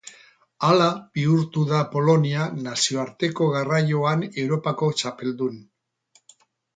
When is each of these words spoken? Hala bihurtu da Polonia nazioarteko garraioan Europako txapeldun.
Hala 0.67 0.85
bihurtu 1.17 1.65
da 1.71 1.81
Polonia 1.91 2.47
nazioarteko 2.67 3.49
garraioan 3.57 4.23
Europako 4.45 4.89
txapeldun. 5.03 5.61